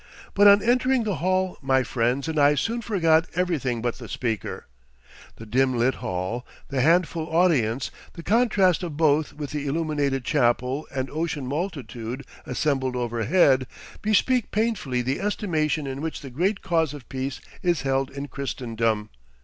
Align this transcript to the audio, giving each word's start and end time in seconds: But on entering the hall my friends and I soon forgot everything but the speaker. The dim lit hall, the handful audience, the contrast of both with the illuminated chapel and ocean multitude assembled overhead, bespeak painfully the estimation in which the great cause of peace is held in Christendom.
But 0.33 0.47
on 0.47 0.63
entering 0.63 1.03
the 1.03 1.17
hall 1.17 1.59
my 1.61 1.83
friends 1.83 2.27
and 2.27 2.39
I 2.39 2.55
soon 2.55 2.81
forgot 2.81 3.27
everything 3.35 3.83
but 3.83 3.99
the 3.99 4.09
speaker. 4.09 4.65
The 5.35 5.45
dim 5.45 5.77
lit 5.77 5.93
hall, 6.01 6.43
the 6.69 6.81
handful 6.81 7.25
audience, 7.27 7.91
the 8.13 8.23
contrast 8.23 8.81
of 8.81 8.97
both 8.97 9.33
with 9.33 9.51
the 9.51 9.67
illuminated 9.67 10.25
chapel 10.25 10.87
and 10.91 11.07
ocean 11.11 11.45
multitude 11.45 12.25
assembled 12.47 12.95
overhead, 12.95 13.67
bespeak 14.01 14.49
painfully 14.49 15.03
the 15.03 15.19
estimation 15.21 15.85
in 15.85 16.01
which 16.01 16.21
the 16.21 16.31
great 16.31 16.63
cause 16.63 16.95
of 16.95 17.07
peace 17.07 17.39
is 17.61 17.83
held 17.83 18.09
in 18.09 18.27
Christendom. 18.27 19.11